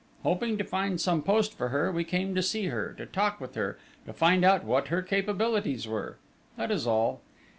[0.23, 3.53] Hoping to find some post for her, we came to see her, to talk with
[3.53, 3.77] her,
[4.07, 6.17] to find out what her capabilities were.
[6.57, 7.21] That is all.